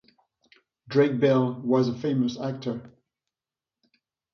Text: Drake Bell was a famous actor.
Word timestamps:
Drake 0.87 1.19
Bell 1.19 1.61
was 1.63 1.87
a 1.87 1.93
famous 1.93 2.35
actor. 2.39 2.89